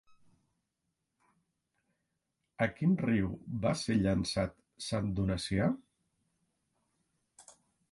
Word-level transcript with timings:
A 2.67 2.69
quin 2.79 2.97
riu 3.03 3.29
va 3.67 3.75
ser 3.83 3.99
llençat 4.01 4.57
Sant 4.89 5.13
Donacià? 5.21 5.71